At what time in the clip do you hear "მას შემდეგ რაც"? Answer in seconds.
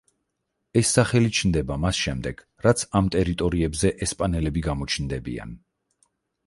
1.83-2.87